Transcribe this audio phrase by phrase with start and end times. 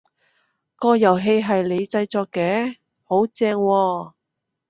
[0.77, 2.77] 個遊戲係你製作嘅？
[3.03, 4.13] 好正喎！